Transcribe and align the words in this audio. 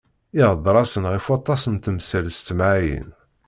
Iheddeṛ-asen 0.39 1.03
ɣef 1.11 1.25
waṭas 1.29 1.63
n 1.67 1.75
temsal 1.77 2.27
s 2.31 2.39
temɛayin. 2.47 3.09